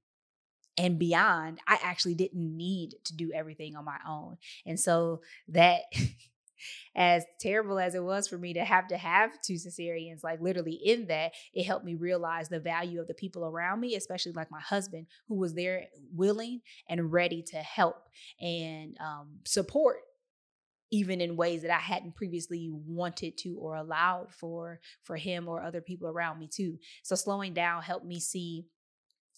and 0.78 1.00
beyond, 1.00 1.60
I 1.68 1.80
actually 1.84 2.14
didn't 2.16 2.56
need 2.56 2.96
to 3.06 3.16
do 3.16 3.32
everything 3.34 3.76
on 3.76 3.86
my 3.86 3.98
own. 4.08 4.38
And 4.66 4.80
so 4.80 5.22
that 5.50 5.82
as 6.96 7.24
terrible 7.40 7.80
as 7.80 7.96
it 7.96 8.04
was 8.04 8.28
for 8.28 8.38
me 8.38 8.54
to 8.54 8.64
have 8.64 8.88
to 8.88 8.98
have 8.98 9.42
two 9.42 9.56
cesareans, 9.56 10.24
like 10.24 10.42
literally 10.42 10.80
in 10.84 11.08
that, 11.08 11.34
it 11.54 11.64
helped 11.64 11.86
me 11.86 11.96
realize 11.96 12.50
the 12.50 12.60
value 12.60 13.00
of 13.00 13.08
the 13.08 13.14
people 13.14 13.46
around 13.46 13.80
me, 13.80 13.96
especially 13.96 14.32
like 14.34 14.52
my 14.52 14.62
husband, 14.62 15.08
who 15.28 15.36
was 15.36 15.54
there 15.54 15.86
willing 16.14 16.62
and 16.90 17.12
ready 17.12 17.42
to 17.42 17.58
help 17.58 18.10
and 18.42 18.98
um, 19.00 19.40
support 19.46 19.98
even 20.92 21.20
in 21.22 21.36
ways 21.36 21.62
that 21.62 21.72
I 21.72 21.80
hadn't 21.80 22.16
previously 22.16 22.70
wanted 22.72 23.38
to 23.40 23.58
or 23.60 23.76
allowed 23.76 24.28
for 24.32 24.80
for 25.04 25.18
him 25.18 25.48
or 25.48 25.62
other 25.62 25.82
people 25.82 26.08
around 26.08 26.40
me 26.40 26.48
too. 26.48 26.78
So 27.04 27.16
slowing 27.16 27.54
down 27.54 27.82
helped 27.84 28.06
me 28.06 28.20
see 28.20 28.66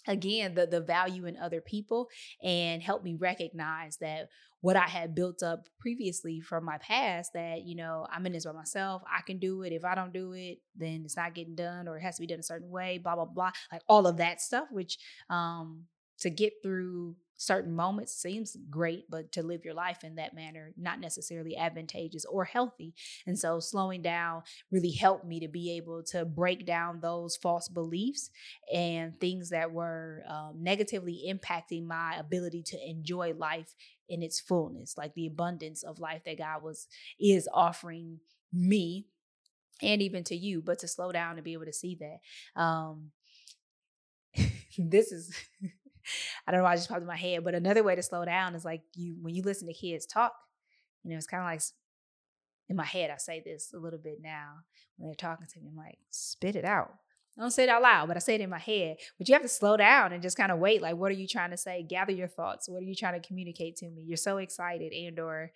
again 0.07 0.55
the 0.55 0.65
the 0.65 0.81
value 0.81 1.25
in 1.25 1.37
other 1.37 1.61
people 1.61 2.07
and 2.43 2.81
help 2.81 3.03
me 3.03 3.15
recognize 3.15 3.97
that 3.97 4.29
what 4.61 4.75
I 4.75 4.87
had 4.87 5.15
built 5.15 5.41
up 5.41 5.67
previously 5.79 6.41
from 6.41 6.65
my 6.65 6.77
past 6.79 7.33
that, 7.33 7.65
you 7.65 7.75
know, 7.75 8.05
I'm 8.11 8.25
in 8.25 8.33
this 8.33 8.45
by 8.45 8.51
myself. 8.51 9.01
I 9.07 9.21
can 9.21 9.39
do 9.39 9.63
it. 9.63 9.71
If 9.71 9.85
I 9.85 9.95
don't 9.95 10.13
do 10.13 10.33
it, 10.33 10.59
then 10.75 11.03
it's 11.05 11.15
not 11.15 11.33
getting 11.33 11.55
done 11.55 11.87
or 11.87 11.97
it 11.97 12.01
has 12.01 12.15
to 12.15 12.21
be 12.21 12.27
done 12.27 12.39
a 12.39 12.43
certain 12.43 12.69
way, 12.69 12.97
blah, 12.97 13.15
blah, 13.15 13.25
blah. 13.25 13.51
Like 13.71 13.81
all 13.87 14.07
of 14.07 14.17
that 14.17 14.41
stuff, 14.41 14.67
which 14.71 14.97
um 15.29 15.85
to 16.19 16.29
get 16.29 16.53
through 16.61 17.15
certain 17.39 17.73
moments 17.73 18.13
seems 18.13 18.57
great, 18.69 19.09
but 19.09 19.31
to 19.31 19.41
live 19.41 19.63
your 19.63 19.73
life 19.73 20.03
in 20.03 20.15
that 20.15 20.35
manner, 20.35 20.73
not 20.75 20.99
necessarily 20.99 21.55
advantageous 21.55 22.25
or 22.25 22.43
healthy. 22.43 22.93
And 23.25 23.39
so 23.39 23.61
slowing 23.61 24.01
down 24.01 24.43
really 24.71 24.91
helped 24.91 25.25
me 25.25 25.39
to 25.39 25.47
be 25.47 25.77
able 25.77 26.03
to 26.11 26.25
break 26.25 26.65
down 26.65 26.99
those 26.99 27.37
false 27.37 27.69
beliefs 27.69 28.29
and 28.73 29.17
things 29.21 29.51
that 29.51 29.71
were 29.71 30.23
um, 30.27 30.55
negatively 30.61 31.33
impacting 31.33 31.87
my 31.87 32.17
ability 32.17 32.61
to 32.63 32.89
enjoy 32.89 33.33
life 33.33 33.73
in 34.09 34.23
its 34.23 34.39
fullness, 34.39 34.97
like 34.97 35.13
the 35.13 35.27
abundance 35.27 35.83
of 35.83 35.99
life 35.99 36.23
that 36.25 36.37
God 36.37 36.63
was 36.63 36.87
is 37.19 37.47
offering 37.53 38.19
me 38.51 39.07
and 39.81 40.01
even 40.01 40.23
to 40.25 40.35
you, 40.35 40.61
but 40.61 40.79
to 40.79 40.87
slow 40.87 41.11
down 41.11 41.35
and 41.35 41.43
be 41.43 41.53
able 41.53 41.65
to 41.65 41.73
see 41.73 41.97
that. 41.99 42.61
Um, 42.61 43.11
this 44.77 45.11
is 45.11 45.33
I 46.47 46.51
don't 46.51 46.59
know 46.59 46.63
why 46.63 46.73
I 46.73 46.75
just 46.75 46.89
popped 46.89 47.01
in 47.01 47.07
my 47.07 47.15
head, 47.15 47.43
but 47.43 47.55
another 47.55 47.83
way 47.83 47.95
to 47.95 48.03
slow 48.03 48.25
down 48.25 48.55
is 48.55 48.65
like 48.65 48.81
you 48.93 49.17
when 49.21 49.35
you 49.35 49.43
listen 49.43 49.67
to 49.67 49.73
kids 49.73 50.05
talk, 50.05 50.33
you 51.03 51.11
know, 51.11 51.17
it's 51.17 51.27
kind 51.27 51.41
of 51.41 51.47
like 51.47 51.61
in 52.67 52.75
my 52.75 52.85
head, 52.85 53.09
I 53.09 53.17
say 53.17 53.41
this 53.43 53.73
a 53.73 53.79
little 53.79 53.99
bit 53.99 54.19
now 54.21 54.49
when 54.97 55.09
they're 55.09 55.15
talking 55.15 55.47
to 55.47 55.59
me. 55.59 55.67
I'm 55.69 55.75
like, 55.75 55.97
spit 56.09 56.55
it 56.55 56.65
out. 56.65 56.93
Don't 57.39 57.51
say 57.51 57.63
it 57.63 57.69
out 57.69 57.81
loud, 57.81 58.07
but 58.09 58.17
I 58.17 58.19
say 58.19 58.35
it 58.35 58.41
in 58.41 58.49
my 58.49 58.59
head. 58.59 58.97
But 59.17 59.29
you 59.29 59.33
have 59.33 59.41
to 59.43 59.47
slow 59.47 59.77
down 59.77 60.11
and 60.11 60.21
just 60.21 60.35
kind 60.35 60.51
of 60.51 60.59
wait. 60.59 60.81
Like, 60.81 60.97
what 60.97 61.09
are 61.09 61.15
you 61.15 61.27
trying 61.27 61.51
to 61.51 61.57
say? 61.57 61.83
Gather 61.83 62.11
your 62.11 62.27
thoughts. 62.27 62.67
What 62.67 62.79
are 62.79 62.85
you 62.85 62.95
trying 62.95 63.19
to 63.19 63.25
communicate 63.25 63.77
to 63.77 63.89
me? 63.89 64.03
You're 64.05 64.17
so 64.17 64.37
excited, 64.37 64.91
and 64.91 65.17
or 65.19 65.53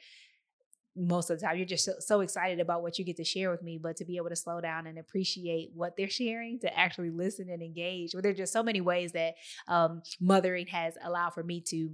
most 0.96 1.30
of 1.30 1.40
the 1.40 1.46
time 1.46 1.58
you're 1.58 1.66
just 1.66 1.90
so, 2.02 2.22
excited 2.22 2.60
about 2.60 2.84
what 2.84 3.00
you 3.00 3.06
get 3.06 3.18
to 3.18 3.24
share 3.24 3.50
with 3.50 3.64
me 3.64 3.80
but 3.82 3.98
to 3.98 4.06
be 4.06 4.18
able 4.18 4.30
to 4.30 4.36
slow 4.36 4.62
down 4.62 4.86
and 4.86 5.00
appreciate 5.00 5.72
what 5.74 5.98
they're 5.98 6.08
sharing 6.08 6.60
to 6.60 6.78
actually 6.78 7.10
listen 7.10 7.50
and 7.50 7.64
engage 7.64 8.14
well, 8.14 8.22
there's 8.22 8.38
just 8.38 8.54
so 8.54 8.62
many 8.62 8.80
ways 8.80 9.12
that 9.12 9.34
um, 9.68 10.04
mothering 10.22 10.68
has 10.68 10.96
allowed 11.04 11.32
for 11.32 11.44
me 11.44 11.60
to 11.60 11.90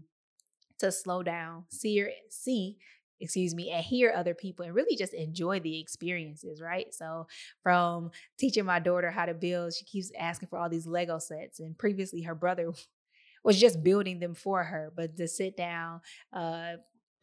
to 0.79 0.91
slow 0.91 1.23
down 1.23 1.63
see 1.69 2.01
or 2.01 2.09
see 2.29 2.77
excuse 3.19 3.53
me, 3.55 3.71
and 3.71 3.83
hear 3.83 4.13
other 4.15 4.33
people 4.33 4.65
and 4.65 4.73
really 4.73 4.95
just 4.95 5.13
enjoy 5.13 5.59
the 5.59 5.79
experiences, 5.79 6.61
right? 6.61 6.93
So, 6.93 7.27
from 7.63 8.11
teaching 8.37 8.65
my 8.65 8.79
daughter 8.79 9.11
how 9.11 9.25
to 9.25 9.33
build, 9.33 9.73
she 9.73 9.85
keeps 9.85 10.11
asking 10.17 10.49
for 10.49 10.57
all 10.59 10.69
these 10.69 10.87
Lego 10.87 11.19
sets. 11.19 11.59
And 11.59 11.77
previously, 11.77 12.21
her 12.23 12.35
brother 12.35 12.71
was 13.43 13.59
just 13.59 13.83
building 13.83 14.19
them 14.19 14.33
for 14.33 14.63
her, 14.63 14.91
but 14.95 15.17
to 15.17 15.27
sit 15.27 15.55
down 15.57 16.01
uh, 16.33 16.73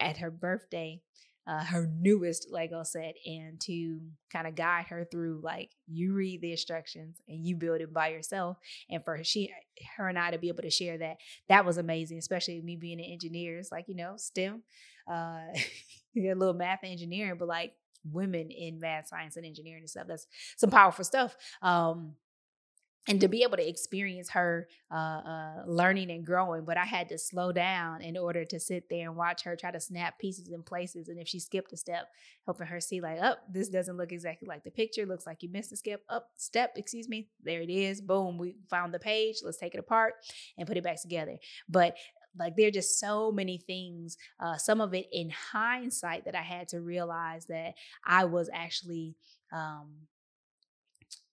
at 0.00 0.18
her 0.18 0.30
birthday, 0.30 1.00
uh, 1.46 1.64
her 1.64 1.90
newest 2.00 2.48
Lego 2.50 2.82
set, 2.82 3.14
and 3.24 3.60
to 3.62 4.00
kind 4.32 4.46
of 4.46 4.54
guide 4.54 4.86
her 4.88 5.06
through 5.10 5.40
like 5.42 5.70
you 5.86 6.14
read 6.14 6.40
the 6.40 6.50
instructions 6.50 7.20
and 7.28 7.46
you 7.46 7.56
build 7.56 7.80
it 7.80 7.92
by 7.92 8.08
yourself. 8.08 8.58
And 8.90 9.04
for 9.04 9.22
she, 9.24 9.52
her 9.96 10.08
and 10.08 10.18
I 10.18 10.30
to 10.30 10.38
be 10.38 10.48
able 10.48 10.62
to 10.62 10.70
share 10.70 10.98
that, 10.98 11.16
that 11.48 11.64
was 11.64 11.78
amazing, 11.78 12.18
especially 12.18 12.60
me 12.60 12.76
being 12.76 13.00
an 13.00 13.06
engineer. 13.06 13.58
It's 13.58 13.72
like 13.72 13.86
you 13.88 13.96
know 13.96 14.14
STEM 14.16 14.62
uh, 15.10 15.40
a 16.16 16.34
little 16.34 16.54
math 16.54 16.80
engineering, 16.82 17.36
but 17.38 17.48
like 17.48 17.72
women 18.12 18.50
in 18.50 18.78
math, 18.80 19.08
science, 19.08 19.36
and 19.36 19.46
engineering 19.46 19.82
and 19.82 19.90
stuff. 19.90 20.06
That's 20.08 20.26
some 20.56 20.70
powerful 20.70 21.04
stuff. 21.04 21.36
Um, 21.62 22.14
and 23.08 23.20
to 23.20 23.28
be 23.28 23.42
able 23.42 23.56
to 23.56 23.68
experience 23.68 24.30
her 24.30 24.68
uh, 24.90 24.94
uh, 24.94 25.62
learning 25.66 26.10
and 26.10 26.26
growing, 26.26 26.64
but 26.64 26.76
I 26.76 26.84
had 26.84 27.08
to 27.10 27.18
slow 27.18 27.52
down 27.52 28.02
in 28.02 28.16
order 28.16 28.44
to 28.44 28.58
sit 28.58 28.88
there 28.90 29.08
and 29.08 29.16
watch 29.16 29.44
her 29.44 29.54
try 29.56 29.70
to 29.70 29.80
snap 29.80 30.18
pieces 30.18 30.48
in 30.48 30.62
places. 30.62 31.08
And 31.08 31.18
if 31.18 31.28
she 31.28 31.38
skipped 31.38 31.72
a 31.72 31.76
step, 31.76 32.08
helping 32.44 32.66
her 32.66 32.80
see 32.80 33.00
like, 33.00 33.20
up, 33.20 33.38
oh, 33.40 33.50
this 33.52 33.68
doesn't 33.68 33.96
look 33.96 34.12
exactly 34.12 34.48
like 34.48 34.64
the 34.64 34.70
picture. 34.70 35.06
Looks 35.06 35.26
like 35.26 35.42
you 35.42 35.48
missed 35.48 35.72
a 35.72 35.76
skip. 35.76 36.02
Up, 36.08 36.30
step, 36.36 36.72
excuse 36.76 37.08
me. 37.08 37.28
There 37.42 37.60
it 37.60 37.70
is. 37.70 38.00
Boom, 38.00 38.38
we 38.38 38.56
found 38.68 38.92
the 38.92 38.98
page. 38.98 39.36
Let's 39.44 39.58
take 39.58 39.74
it 39.74 39.80
apart 39.80 40.14
and 40.58 40.66
put 40.66 40.76
it 40.76 40.84
back 40.84 41.00
together. 41.00 41.38
But 41.68 41.96
like 42.38 42.56
there 42.56 42.68
are 42.68 42.72
just 42.72 42.98
so 42.98 43.32
many 43.32 43.58
things, 43.58 44.16
uh, 44.40 44.56
some 44.56 44.80
of 44.80 44.94
it 44.94 45.06
in 45.12 45.30
hindsight 45.30 46.24
that 46.24 46.34
I 46.34 46.42
had 46.42 46.68
to 46.68 46.80
realize 46.80 47.46
that 47.46 47.74
I 48.04 48.24
was 48.24 48.50
actually 48.52 49.14
um, 49.52 49.92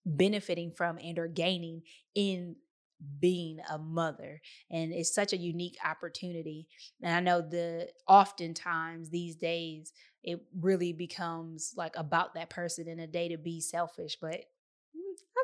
benefiting 0.05 0.71
from 0.71 0.97
and 0.97 1.17
or 1.19 1.27
gaining 1.27 1.81
in 2.15 2.55
being 3.19 3.59
a 3.69 3.77
mother 3.77 4.41
and 4.71 4.93
it's 4.93 5.13
such 5.13 5.33
a 5.33 5.37
unique 5.37 5.77
opportunity 5.85 6.67
and 7.01 7.13
i 7.13 7.19
know 7.19 7.41
the 7.41 7.87
oftentimes 8.07 9.09
these 9.09 9.35
days 9.35 9.91
it 10.23 10.41
really 10.61 10.93
becomes 10.93 11.73
like 11.75 11.93
about 11.97 12.33
that 12.33 12.49
person 12.49 12.87
in 12.87 12.99
a 12.99 13.07
day 13.07 13.27
to 13.27 13.37
be 13.37 13.59
selfish 13.59 14.17
but 14.21 14.45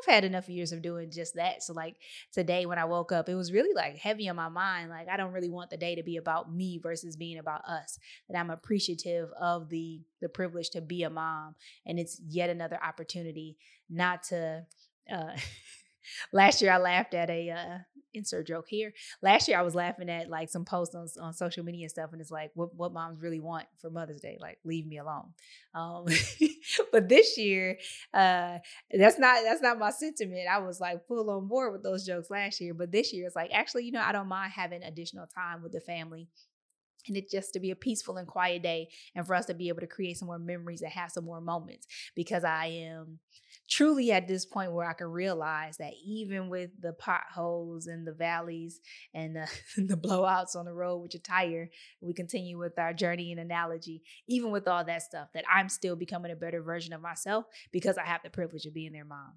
I've 0.00 0.14
had 0.14 0.24
enough 0.24 0.48
years 0.48 0.72
of 0.72 0.82
doing 0.82 1.10
just 1.10 1.34
that. 1.34 1.62
So 1.62 1.72
like 1.72 1.96
today 2.32 2.66
when 2.66 2.78
I 2.78 2.84
woke 2.84 3.12
up, 3.12 3.28
it 3.28 3.34
was 3.34 3.52
really 3.52 3.74
like 3.74 3.96
heavy 3.96 4.28
on 4.28 4.36
my 4.36 4.48
mind. 4.48 4.90
Like 4.90 5.08
I 5.08 5.16
don't 5.16 5.32
really 5.32 5.50
want 5.50 5.70
the 5.70 5.76
day 5.76 5.94
to 5.94 6.02
be 6.02 6.16
about 6.16 6.52
me 6.52 6.78
versus 6.82 7.16
being 7.16 7.38
about 7.38 7.64
us. 7.64 7.98
That 8.28 8.38
I'm 8.38 8.50
appreciative 8.50 9.28
of 9.40 9.68
the 9.68 10.00
the 10.20 10.28
privilege 10.28 10.70
to 10.70 10.80
be 10.80 11.02
a 11.02 11.10
mom. 11.10 11.54
And 11.86 11.98
it's 11.98 12.20
yet 12.26 12.50
another 12.50 12.78
opportunity 12.82 13.56
not 13.88 14.22
to 14.24 14.66
uh 15.12 15.36
last 16.32 16.62
year 16.62 16.72
I 16.72 16.78
laughed 16.78 17.14
at 17.14 17.30
a 17.30 17.50
uh, 17.50 17.78
insert 18.14 18.46
joke 18.46 18.66
here. 18.68 18.92
Last 19.22 19.48
year 19.48 19.58
I 19.58 19.62
was 19.62 19.74
laughing 19.74 20.08
at 20.08 20.28
like 20.28 20.50
some 20.50 20.64
posts 20.64 20.94
on, 20.94 21.06
on 21.20 21.32
social 21.32 21.64
media 21.64 21.84
and 21.84 21.90
stuff, 21.90 22.10
and 22.12 22.20
it's 22.20 22.30
like 22.30 22.50
what 22.54 22.74
what 22.74 22.92
moms 22.92 23.20
really 23.20 23.40
want 23.40 23.66
for 23.80 23.90
Mother's 23.90 24.20
Day, 24.20 24.38
like 24.40 24.58
leave 24.64 24.86
me 24.86 24.98
alone. 24.98 25.32
Um, 25.74 26.06
but 26.92 27.08
this 27.08 27.38
year, 27.38 27.78
uh, 28.14 28.58
that's 28.92 29.18
not 29.18 29.42
that's 29.44 29.62
not 29.62 29.78
my 29.78 29.90
sentiment. 29.90 30.48
I 30.50 30.58
was 30.58 30.80
like 30.80 31.06
full 31.06 31.30
on 31.30 31.48
board 31.48 31.72
with 31.72 31.82
those 31.82 32.04
jokes 32.04 32.30
last 32.30 32.60
year, 32.60 32.74
but 32.74 32.92
this 32.92 33.12
year 33.12 33.26
it's 33.26 33.36
like 33.36 33.50
actually, 33.52 33.84
you 33.84 33.92
know, 33.92 34.02
I 34.02 34.12
don't 34.12 34.28
mind 34.28 34.52
having 34.52 34.82
additional 34.82 35.26
time 35.26 35.62
with 35.62 35.72
the 35.72 35.80
family 35.80 36.28
and 37.08 37.16
it 37.16 37.30
just 37.30 37.52
to 37.52 37.60
be 37.60 37.70
a 37.70 37.76
peaceful 37.76 38.16
and 38.16 38.26
quiet 38.26 38.62
day 38.62 38.88
and 39.14 39.26
for 39.26 39.34
us 39.34 39.46
to 39.46 39.54
be 39.54 39.68
able 39.68 39.80
to 39.80 39.86
create 39.86 40.18
some 40.18 40.26
more 40.26 40.38
memories 40.38 40.82
and 40.82 40.92
have 40.92 41.10
some 41.10 41.24
more 41.24 41.40
moments 41.40 41.86
because 42.14 42.44
I 42.44 42.66
am 42.66 43.18
truly 43.70 44.10
at 44.10 44.26
this 44.26 44.44
point 44.44 44.72
where 44.72 44.88
I 44.88 44.92
can 44.92 45.06
realize 45.06 45.78
that 45.78 45.92
even 46.04 46.48
with 46.48 46.70
the 46.80 46.92
potholes 46.92 47.86
and 47.86 48.06
the 48.06 48.12
valleys 48.12 48.80
and 49.14 49.36
the, 49.36 49.48
the 49.76 49.96
blowouts 49.96 50.56
on 50.56 50.64
the 50.64 50.72
road 50.72 50.98
with 50.98 51.14
your 51.14 51.22
tire, 51.22 51.70
we 52.00 52.12
continue 52.12 52.58
with 52.58 52.78
our 52.78 52.92
journey 52.92 53.30
and 53.30 53.40
analogy, 53.40 54.02
even 54.28 54.50
with 54.50 54.66
all 54.66 54.84
that 54.84 55.02
stuff, 55.02 55.28
that 55.34 55.44
I'm 55.50 55.68
still 55.68 55.96
becoming 55.96 56.32
a 56.32 56.36
better 56.36 56.62
version 56.62 56.92
of 56.92 57.00
myself 57.00 57.46
because 57.70 57.96
I 57.96 58.04
have 58.04 58.22
the 58.22 58.30
privilege 58.30 58.66
of 58.66 58.74
being 58.74 58.92
their 58.92 59.04
mom. 59.04 59.34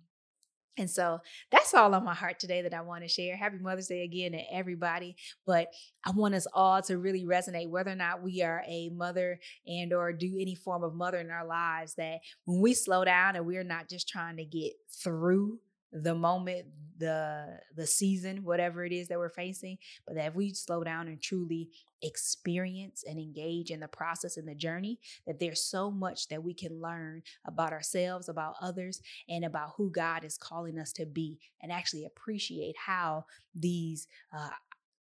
And 0.77 0.89
so 0.89 1.19
that's 1.51 1.73
all 1.73 1.93
on 1.93 2.03
my 2.03 2.15
heart 2.15 2.39
today 2.39 2.61
that 2.63 2.73
I 2.73 2.81
want 2.81 3.03
to 3.03 3.07
share. 3.07 3.35
Happy 3.35 3.57
Mother's 3.59 3.87
Day 3.87 4.03
again 4.03 4.31
to 4.31 4.41
everybody. 4.51 5.15
But 5.45 5.67
I 6.03 6.11
want 6.11 6.33
us 6.33 6.47
all 6.51 6.81
to 6.83 6.97
really 6.97 7.25
resonate 7.25 7.69
whether 7.69 7.91
or 7.91 7.95
not 7.95 8.23
we 8.23 8.41
are 8.41 8.63
a 8.67 8.89
mother 8.89 9.39
and 9.67 9.93
or 9.93 10.11
do 10.13 10.35
any 10.39 10.55
form 10.55 10.83
of 10.83 10.95
mother 10.95 11.19
in 11.19 11.29
our 11.29 11.45
lives 11.45 11.93
that 11.95 12.19
when 12.45 12.59
we 12.59 12.73
slow 12.73 13.05
down 13.05 13.35
and 13.35 13.45
we're 13.45 13.63
not 13.63 13.87
just 13.87 14.07
trying 14.07 14.37
to 14.37 14.45
get 14.45 14.73
through 14.89 15.59
the 15.93 16.15
moment, 16.15 16.65
the 16.97 17.59
the 17.75 17.88
season, 17.88 18.43
whatever 18.43 18.85
it 18.85 18.91
is 18.91 19.07
that 19.07 19.17
we're 19.17 19.29
facing, 19.29 19.77
but 20.05 20.15
that 20.15 20.27
if 20.27 20.35
we 20.35 20.53
slow 20.53 20.83
down 20.83 21.07
and 21.07 21.21
truly 21.21 21.69
experience 22.01 23.03
and 23.07 23.17
engage 23.17 23.71
in 23.71 23.79
the 23.79 23.88
process 23.88 24.38
and 24.38 24.47
the 24.47 24.55
journey, 24.55 25.00
that 25.25 25.39
there's 25.39 25.63
so 25.63 25.89
much 25.89 26.27
that 26.27 26.43
we 26.43 26.53
can 26.53 26.81
learn 26.81 27.21
about 27.45 27.73
ourselves, 27.73 28.29
about 28.29 28.55
others, 28.62 29.01
and 29.29 29.45
about 29.45 29.73
who 29.77 29.89
God 29.91 30.23
is 30.23 30.38
calling 30.38 30.77
us 30.79 30.91
to 30.93 31.05
be, 31.05 31.39
and 31.62 31.71
actually 31.71 32.05
appreciate 32.05 32.75
how 32.77 33.25
these 33.55 34.07
uh, 34.35 34.50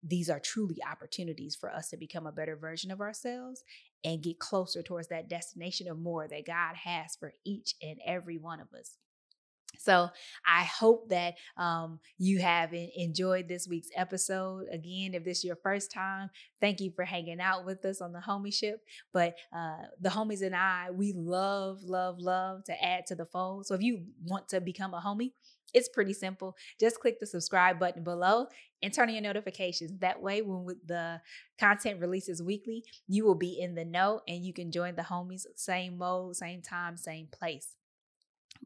these 0.02 0.30
are 0.30 0.40
truly 0.40 0.78
opportunities 0.90 1.54
for 1.54 1.70
us 1.70 1.90
to 1.90 1.97
become 1.97 2.26
a 2.26 2.32
better 2.32 2.56
version 2.56 2.90
of 2.90 3.00
ourselves 3.00 3.62
and 4.02 4.23
get 4.23 4.38
closer 4.38 4.82
towards 4.82 5.09
that 5.09 5.28
destination 5.28 5.88
of 5.88 5.99
more 5.99 6.26
that 6.26 6.47
God 6.47 6.75
has 6.76 7.16
for 7.16 7.35
each 7.44 7.75
and 7.82 7.99
every 8.06 8.38
one 8.38 8.61
of 8.61 8.68
us. 8.73 8.97
So 9.78 10.08
I 10.46 10.64
hope 10.64 11.08
that 11.08 11.34
um, 11.56 12.00
you 12.18 12.40
have 12.40 12.72
enjoyed 12.72 13.48
this 13.48 13.66
week's 13.68 13.88
episode. 13.96 14.66
Again, 14.70 15.14
if 15.14 15.24
this 15.24 15.38
is 15.38 15.44
your 15.44 15.56
first 15.56 15.90
time, 15.90 16.30
thank 16.60 16.80
you 16.80 16.90
for 16.90 17.04
hanging 17.04 17.40
out 17.40 17.64
with 17.64 17.84
us 17.84 18.00
on 18.00 18.12
the 18.12 18.18
homieship. 18.20 18.76
But 19.12 19.36
uh, 19.56 19.84
the 20.00 20.10
homies 20.10 20.42
and 20.42 20.54
I, 20.54 20.90
we 20.92 21.12
love, 21.16 21.82
love, 21.82 22.18
love 22.18 22.64
to 22.64 22.84
add 22.84 23.06
to 23.06 23.14
the 23.14 23.26
fold. 23.26 23.66
So 23.66 23.74
if 23.74 23.82
you 23.82 24.04
want 24.24 24.48
to 24.50 24.60
become 24.60 24.94
a 24.94 25.00
homie, 25.00 25.32
it's 25.72 25.88
pretty 25.88 26.12
simple. 26.12 26.56
Just 26.80 27.00
click 27.00 27.20
the 27.20 27.26
subscribe 27.26 27.78
button 27.78 28.02
below 28.02 28.46
and 28.82 28.92
turn 28.92 29.08
on 29.08 29.14
your 29.14 29.22
notifications. 29.22 29.92
That 30.00 30.20
way, 30.20 30.42
when 30.42 30.66
the 30.84 31.20
content 31.58 32.00
releases 32.00 32.42
weekly, 32.42 32.84
you 33.06 33.24
will 33.24 33.36
be 33.36 33.60
in 33.60 33.74
the 33.74 33.84
know 33.84 34.20
and 34.26 34.44
you 34.44 34.52
can 34.52 34.72
join 34.72 34.96
the 34.96 35.02
homies 35.02 35.46
same 35.56 35.96
mode, 35.96 36.36
same 36.36 36.60
time, 36.60 36.96
same 36.96 37.28
place. 37.30 37.76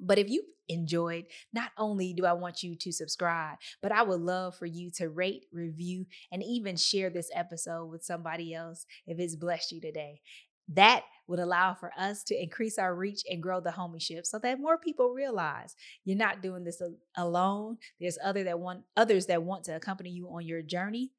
But 0.01 0.19
if 0.19 0.29
you 0.29 0.43
enjoyed, 0.69 1.27
not 1.53 1.71
only 1.79 2.13
do 2.15 2.25
I 2.25 2.33
want 2.33 2.63
you 2.63 2.77
to 2.77 2.93
subscribe, 2.93 3.59
but 3.83 3.93
I 3.93 4.03
would 4.03 4.21
love 4.21 4.57
for 4.57 4.67
you 4.67 4.91
to 4.97 5.09
rate, 5.09 5.47
review, 5.53 6.07
and 6.33 6.43
even 6.43 6.77
share 6.77 7.11
this 7.11 7.31
episode 7.35 7.87
with 7.87 8.05
somebody 8.05 8.55
else 8.55 8.87
if 9.07 9.19
it's 9.19 9.37
blessed 9.37 9.73
you 9.73 9.81
today. 9.81 10.21
That 10.69 11.03
would 11.27 11.41
allow 11.41 11.75
for 11.75 11.91
us 11.99 12.23
to 12.25 12.43
increase 12.43 12.79
our 12.79 12.95
reach 12.95 13.23
and 13.29 13.43
grow 13.43 13.61
the 13.61 13.71
homieship 13.71 14.25
so 14.25 14.39
that 14.39 14.61
more 14.61 14.79
people 14.79 15.13
realize 15.13 15.75
you're 16.05 16.17
not 16.17 16.43
doing 16.43 16.65
this 16.65 16.81
alone. 17.17 17.79
There's 18.01 18.19
other 18.23 18.45
that 18.45 18.59
want 18.59 18.85
others 18.97 19.27
that 19.27 19.43
want 19.43 19.65
to 19.65 19.77
accompany 19.77 20.11
you 20.11 20.29
on 20.29 20.47
your 20.47 20.63
journey 20.63 21.11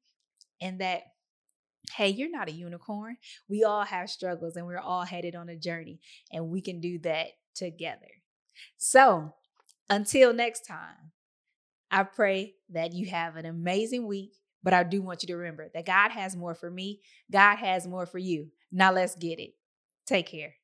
and 0.60 0.80
that 0.80 1.02
hey, 1.94 2.08
you're 2.08 2.30
not 2.30 2.48
a 2.48 2.52
unicorn. 2.52 3.16
We 3.48 3.62
all 3.62 3.84
have 3.84 4.10
struggles 4.10 4.56
and 4.56 4.66
we're 4.66 4.78
all 4.78 5.04
headed 5.04 5.36
on 5.36 5.48
a 5.48 5.56
journey 5.56 6.00
and 6.32 6.48
we 6.48 6.60
can 6.60 6.80
do 6.80 6.98
that 7.00 7.28
together. 7.54 8.15
So, 8.76 9.34
until 9.88 10.32
next 10.32 10.66
time, 10.66 11.12
I 11.90 12.02
pray 12.02 12.54
that 12.70 12.92
you 12.92 13.06
have 13.06 13.36
an 13.36 13.46
amazing 13.46 14.06
week. 14.06 14.34
But 14.62 14.74
I 14.74 14.82
do 14.82 15.00
want 15.00 15.22
you 15.22 15.28
to 15.28 15.36
remember 15.36 15.70
that 15.74 15.86
God 15.86 16.10
has 16.10 16.34
more 16.36 16.54
for 16.54 16.68
me, 16.68 17.00
God 17.30 17.56
has 17.56 17.86
more 17.86 18.04
for 18.04 18.18
you. 18.18 18.48
Now 18.72 18.92
let's 18.92 19.14
get 19.14 19.38
it. 19.38 19.54
Take 20.06 20.26
care. 20.26 20.54